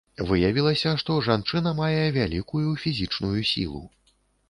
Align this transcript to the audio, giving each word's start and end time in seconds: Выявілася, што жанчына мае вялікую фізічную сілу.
Выявілася, 0.29 0.93
што 1.01 1.17
жанчына 1.27 1.75
мае 1.81 2.01
вялікую 2.19 2.67
фізічную 2.85 3.41
сілу. 3.55 3.89